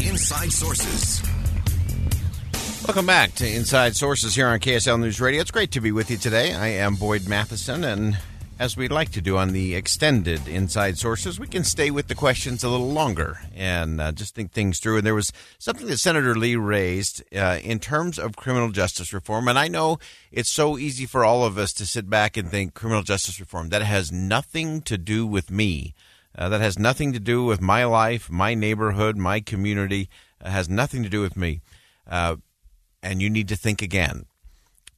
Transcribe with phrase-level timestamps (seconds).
[0.00, 1.22] Inside Sources.
[2.86, 5.40] Welcome back to Inside Sources here on KSL News Radio.
[5.40, 6.54] It's great to be with you today.
[6.54, 8.18] I am Boyd Matheson, and
[8.58, 12.14] as we like to do on the extended Inside Sources, we can stay with the
[12.14, 14.98] questions a little longer and uh, just think things through.
[14.98, 19.48] And there was something that Senator Lee raised uh, in terms of criminal justice reform.
[19.48, 19.98] And I know
[20.30, 23.70] it's so easy for all of us to sit back and think criminal justice reform,
[23.70, 25.94] that has nothing to do with me.
[26.36, 30.08] Uh, that has nothing to do with my life, my neighborhood, my community.
[30.44, 31.60] It has nothing to do with me.
[32.08, 32.36] Uh,
[33.02, 34.24] and you need to think again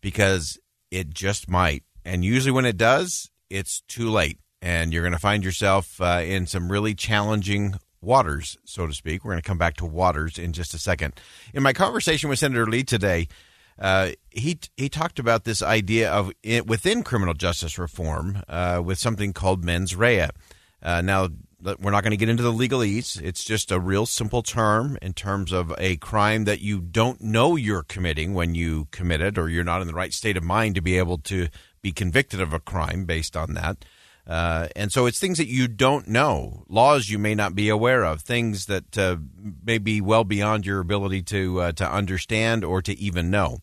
[0.01, 0.59] because
[0.91, 1.83] it just might.
[2.05, 6.23] And usually when it does, it's too late, and you're going to find yourself uh,
[6.25, 9.25] in some really challenging waters, so to speak.
[9.25, 11.15] We're going to come back to waters in just a second.
[11.53, 13.29] In my conversation with Senator Lee today,
[13.79, 18.99] uh, he he talked about this idea of it, within criminal justice reform uh, with
[18.99, 20.29] something called mens rea.
[20.87, 21.29] Uh, now,
[21.81, 23.21] we're not going to get into the legalese.
[23.21, 27.57] It's just a real simple term in terms of a crime that you don't know
[27.57, 30.77] you're committing when you commit it, or you're not in the right state of mind
[30.77, 31.49] to be able to
[31.83, 33.85] be convicted of a crime based on that.
[34.29, 38.05] Uh, and so it's things that you don't know, laws you may not be aware
[38.05, 39.17] of, things that uh,
[39.65, 43.59] may be well beyond your ability to uh, to understand or to even know.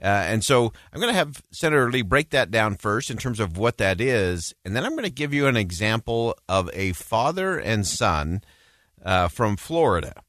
[0.00, 3.40] Uh, and so I'm going to have Senator Lee break that down first in terms
[3.40, 6.92] of what that is, and then I'm going to give you an example of a
[6.92, 8.42] father and son
[9.04, 10.22] uh, from Florida.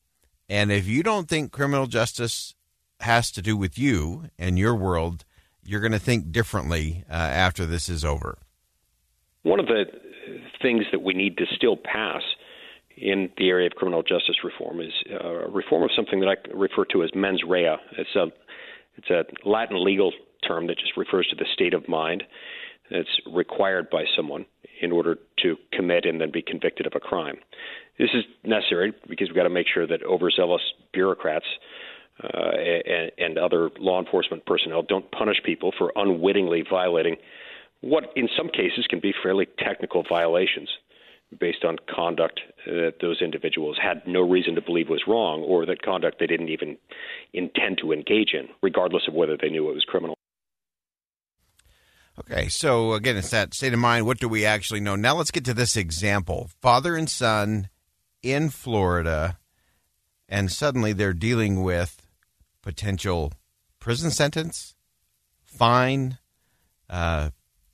[0.47, 2.55] And if you don't think criminal justice
[3.01, 5.23] has to do with you and your world,
[5.63, 8.39] you're going to think differently uh, after this is over?
[9.43, 9.85] One of the
[10.61, 12.21] things that we need to still pass
[12.97, 14.91] in the area of criminal justice reform is
[15.23, 17.75] uh, reform of something that I refer to as mens rea.
[17.97, 18.27] It's a
[18.99, 20.11] it's a Latin legal
[20.47, 22.23] term that just refers to the state of mind
[22.91, 24.45] that's required by someone
[24.81, 27.37] in order to commit and then be convicted of a crime.
[27.97, 30.61] This is necessary because we've got to make sure that overzealous
[30.93, 31.45] bureaucrats
[32.23, 37.15] uh, and, and other law enforcement personnel don't punish people for unwittingly violating
[37.81, 40.69] what, in some cases, can be fairly technical violations
[41.37, 45.81] based on conduct that those individuals had no reason to believe was wrong or that
[45.81, 46.77] conduct they didn't even
[47.33, 50.15] intend to engage in, regardless of whether they knew it was criminal.
[52.19, 54.05] Okay, so again, it's that state of mind.
[54.05, 54.95] What do we actually know?
[54.95, 57.69] Now let's get to this example father and son
[58.21, 59.37] in Florida,
[60.27, 62.07] and suddenly they're dealing with
[62.61, 63.33] potential
[63.79, 64.75] prison sentence,
[65.43, 66.17] fine.
[66.89, 67.29] Uh,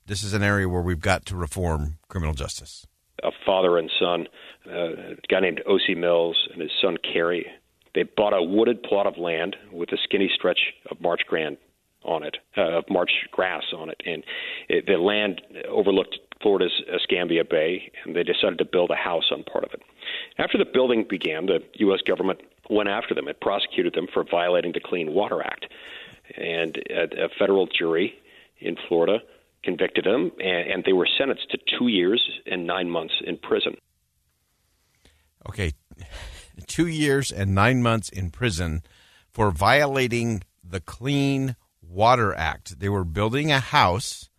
[0.06, 2.86] this is an area where we've got to reform criminal justice.
[3.22, 4.28] A father and son,
[4.66, 7.46] uh, a guy named Ocie Mills and his son Carey,
[7.94, 11.56] they bought a wooded plot of land with a skinny stretch of marsh grand
[12.04, 14.22] on it, uh, of marsh grass on it, and
[14.68, 19.42] it, the land overlooked Florida's Escambia Bay, and they decided to build a house on
[19.42, 19.82] part of it.
[20.38, 22.00] After the building began, the U.S.
[22.02, 23.28] government went after them.
[23.28, 25.66] It prosecuted them for violating the Clean Water Act.
[26.36, 28.14] And a, a federal jury
[28.58, 29.20] in Florida
[29.66, 33.76] convicted them, and, and they were sentenced to two years and nine months in prison.
[35.48, 35.72] Okay,
[36.66, 38.82] two years and nine months in prison
[39.30, 42.80] for violating the Clean Water Act.
[42.80, 44.30] They were building a house.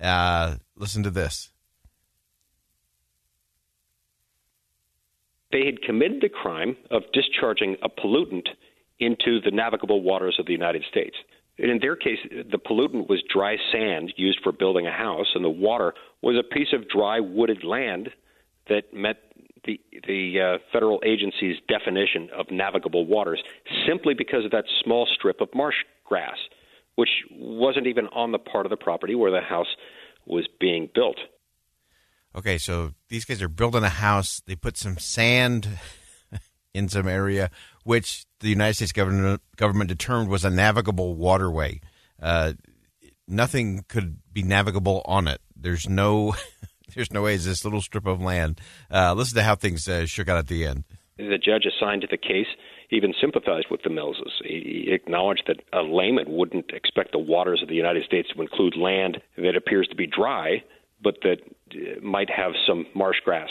[0.00, 1.50] Uh, listen to this.
[5.52, 8.48] they had committed the crime of discharging a pollutant
[8.98, 11.16] into the navigable waters of the United States.
[11.62, 15.50] In their case, the pollutant was dry sand used for building a house, and the
[15.50, 18.10] water was a piece of dry wooded land
[18.68, 19.16] that met
[19.64, 23.42] the the uh, federal agency's definition of navigable waters
[23.86, 26.38] simply because of that small strip of marsh grass,
[26.94, 29.76] which wasn't even on the part of the property where the house
[30.26, 31.18] was being built
[32.34, 34.42] okay, so these guys are building a house.
[34.46, 35.68] They put some sand
[36.74, 37.50] in some area,
[37.90, 41.80] which the United States government government determined was a navigable waterway.
[42.22, 42.52] Uh,
[43.26, 45.40] nothing could be navigable on it.
[45.56, 46.36] There's no,
[46.94, 47.34] there's no way.
[47.34, 48.60] It's this little strip of land.
[48.92, 50.84] Uh, listen to how things uh, shook out at the end.
[51.16, 52.46] The judge assigned to the case
[52.92, 54.32] even sympathized with the Millses.
[54.44, 58.76] He acknowledged that a layman wouldn't expect the waters of the United States to include
[58.76, 60.62] land that appears to be dry,
[61.02, 61.38] but that
[61.72, 63.50] uh, might have some marsh grass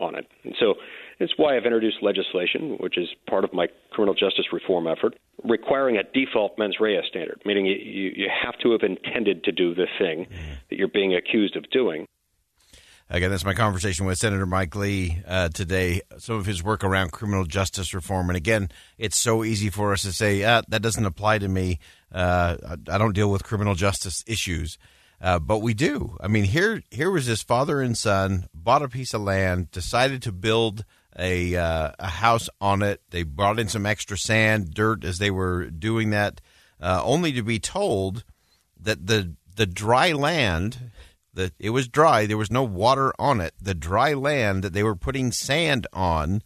[0.00, 0.26] on it.
[0.42, 0.74] And so
[1.20, 5.96] It's why I've introduced legislation, which is part of my criminal justice reform effort, requiring
[5.96, 9.88] a default mens rea standard, meaning you, you have to have intended to do the
[9.98, 10.28] thing
[10.70, 12.06] that you're being accused of doing.
[13.10, 16.02] Again, that's my conversation with Senator Mike Lee uh, today.
[16.18, 20.02] Some of his work around criminal justice reform, and again, it's so easy for us
[20.02, 21.78] to say ah, that doesn't apply to me.
[22.12, 24.76] Uh, I don't deal with criminal justice issues,
[25.22, 26.18] uh, but we do.
[26.20, 30.20] I mean, here here was this father and son bought a piece of land, decided
[30.22, 30.84] to build
[31.18, 33.02] a uh, a house on it.
[33.10, 36.40] They brought in some extra sand, dirt as they were doing that,
[36.80, 38.24] uh, only to be told
[38.80, 40.90] that the the dry land
[41.34, 42.26] that it was dry.
[42.26, 43.54] There was no water on it.
[43.60, 46.42] The dry land that they were putting sand on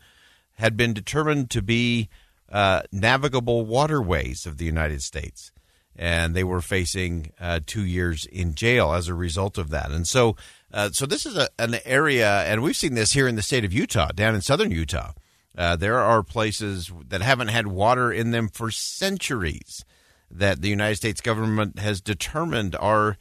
[0.57, 2.09] had been determined to be
[2.51, 5.51] uh, navigable waterways of the United States.
[5.97, 9.91] And they were facing uh, two years in jail as a result of that.
[9.91, 10.37] And so,
[10.73, 13.65] uh, so this is a, an area, and we've seen this here in the state
[13.65, 15.13] of Utah, down in southern Utah.
[15.57, 19.85] Uh, there are places that haven't had water in them for centuries
[20.31, 23.19] that the United States government has determined are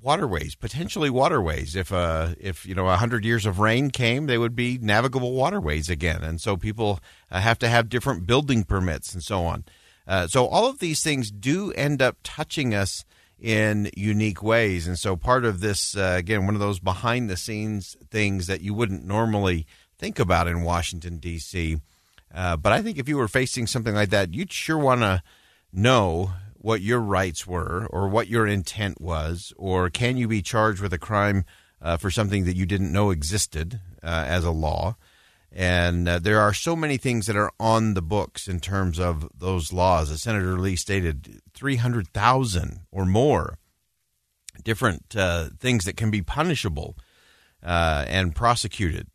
[0.00, 1.76] waterways, potentially waterways.
[1.76, 5.32] If uh, if you know a hundred years of rain came, they would be navigable
[5.32, 7.00] waterways again, and so people
[7.30, 9.64] uh, have to have different building permits and so on.
[10.06, 13.04] Uh, so all of these things do end up touching us
[13.44, 17.36] in unique ways, and so part of this uh, again, one of those behind the
[17.36, 19.66] scenes things that you wouldn't normally
[19.98, 21.76] think about in Washington D.C.
[22.34, 25.22] Uh, but I think if you were facing something like that, you'd sure want to
[25.74, 30.80] know what your rights were or what your intent was, or can you be charged
[30.80, 31.44] with a crime
[31.82, 34.96] uh, for something that you didn't know existed uh, as a law?
[35.56, 39.28] And uh, there are so many things that are on the books in terms of
[39.38, 40.10] those laws.
[40.10, 43.58] As Senator Lee stated, 300,000 or more
[44.64, 46.96] different uh, things that can be punishable
[47.62, 49.06] uh, and prosecuted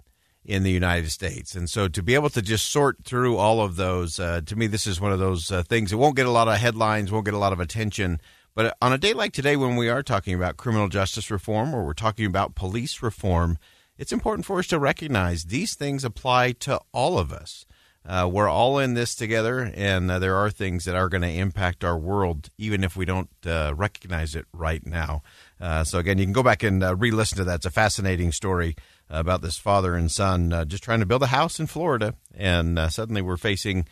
[0.46, 1.56] in the United States.
[1.56, 4.68] And so to be able to just sort through all of those, uh, to me,
[4.68, 5.92] this is one of those uh, things.
[5.92, 8.22] It won't get a lot of headlines, won't get a lot of attention.
[8.56, 11.84] But on a day like today, when we are talking about criminal justice reform or
[11.86, 13.58] we're talking about police reform,
[14.00, 17.66] it's important for us to recognize these things apply to all of us.
[18.08, 21.28] Uh, we're all in this together, and uh, there are things that are going to
[21.28, 25.22] impact our world, even if we don't uh, recognize it right now.
[25.60, 27.56] Uh, so, again, you can go back and uh, re listen to that.
[27.56, 28.78] It's a fascinating story
[29.10, 32.80] about this father and son uh, just trying to build a house in Florida, and
[32.92, 33.86] suddenly we're facing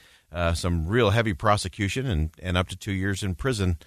[0.54, 3.78] some real heavy prosecution and, and up to two years in prison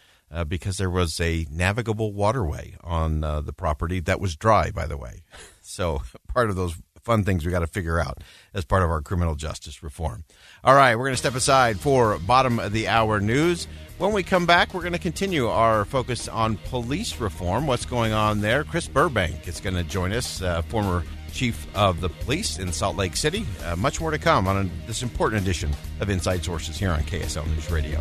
[0.49, 5.23] because there was a navigable waterway on the property that was dry, by the way.
[5.71, 8.19] So part of those fun things we got to figure out
[8.53, 10.25] as part of our criminal justice reform.
[10.63, 13.67] All right, we're going to step aside for bottom of the hour news.
[13.99, 17.67] When we come back, we're going to continue our focus on police reform.
[17.67, 18.65] What's going on there?
[18.65, 22.97] Chris Burbank is going to join us, uh, former chief of the police in Salt
[22.97, 23.47] Lake City.
[23.65, 25.71] Uh, much more to come on a, this important edition
[26.01, 28.01] of Inside Sources here on KSL News Radio.